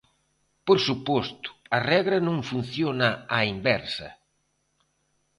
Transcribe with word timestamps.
Por 0.65 0.77
suposto, 0.87 1.49
a 1.77 1.79
regra 1.91 2.17
non 2.27 2.37
funciona 2.49 3.09
á 3.35 3.39
inversa. 3.55 4.09